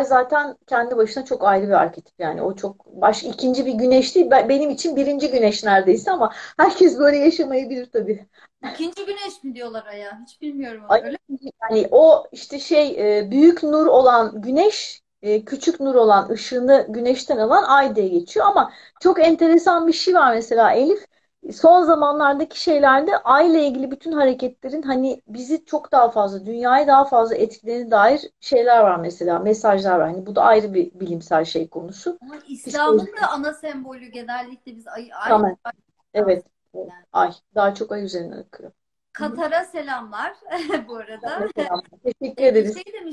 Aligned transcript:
ay 0.00 0.04
zaten 0.04 0.56
kendi 0.66 0.96
başına 0.96 1.24
çok 1.24 1.44
ayrı 1.44 1.66
bir 1.66 1.72
arketip 1.72 2.14
yani 2.18 2.42
o 2.42 2.56
çok 2.56 2.86
baş 2.86 3.24
ikinci 3.24 3.66
bir 3.66 3.72
güneş 3.72 4.14
değil 4.14 4.30
Ben- 4.30 4.48
benim 4.48 4.70
için 4.70 4.96
birinci 4.96 5.30
güneş 5.30 5.64
neredeyse 5.64 6.10
ama 6.10 6.32
herkes 6.56 6.98
böyle 6.98 7.16
yaşamayabilir 7.16 7.86
tabii. 7.92 8.26
İkinci 8.74 9.06
güneş 9.06 9.44
mi 9.44 9.54
diyorlar 9.54 9.86
Ay'a? 9.86 10.20
Hiç 10.22 10.40
bilmiyorum 10.42 10.82
onu. 10.84 10.92
Ay, 10.92 11.02
Öyle 11.04 11.16
yani 11.62 11.88
o 11.90 12.26
işte 12.32 12.58
şey 12.58 13.18
e, 13.18 13.30
büyük 13.30 13.62
nur 13.62 13.86
olan 13.86 14.42
güneş 14.42 15.02
e, 15.22 15.44
küçük 15.44 15.80
nur 15.80 15.94
olan 15.94 16.28
ışığını 16.30 16.86
güneşten 16.88 17.38
alan 17.38 17.62
ay 17.64 17.96
diye 17.96 18.08
geçiyor 18.08 18.46
ama 18.46 18.72
çok 19.00 19.20
enteresan 19.26 19.86
bir 19.88 19.92
şey 19.92 20.14
var 20.14 20.34
mesela 20.34 20.72
Elif 20.72 21.06
son 21.52 21.82
zamanlardaki 21.82 22.60
şeylerde 22.60 23.18
ayla 23.18 23.58
ilgili 23.58 23.90
bütün 23.90 24.12
hareketlerin 24.12 24.82
hani 24.82 25.22
bizi 25.28 25.64
çok 25.64 25.92
daha 25.92 26.10
fazla 26.10 26.46
dünyayı 26.46 26.86
daha 26.86 27.04
fazla 27.04 27.34
etkilediğine 27.36 27.90
dair 27.90 28.30
şeyler 28.40 28.80
var 28.80 28.96
mesela 28.96 29.38
mesajlar 29.38 29.98
var. 29.98 30.08
Hani 30.10 30.26
bu 30.26 30.36
da 30.36 30.42
ayrı 30.42 30.74
bir 30.74 31.00
bilimsel 31.00 31.44
şey 31.44 31.68
konusu. 31.68 32.18
Ama 32.22 32.34
İslam'ın 32.48 33.06
da 33.06 33.30
ana 33.30 33.52
sembolü 33.54 34.06
genellikle 34.06 34.76
biz 34.76 34.86
ay, 34.88 35.10
ay, 35.22 35.28
Tamam. 35.28 35.56
ay- 35.64 35.72
Evet. 36.14 36.44
Yani. 36.74 36.92
Ay 37.12 37.32
daha 37.54 37.74
çok 37.74 37.92
ay 37.92 38.04
üzerine 38.04 38.34
akıyor. 38.34 38.72
Katar'a 39.12 39.64
selamlar 39.64 40.32
bu 40.88 40.96
arada. 40.96 41.48
Teşekkür 42.04 42.42
ederiz. 42.44 42.74
Şey 42.74 42.92
demişler 42.92 43.10